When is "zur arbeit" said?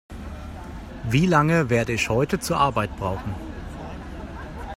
2.39-2.97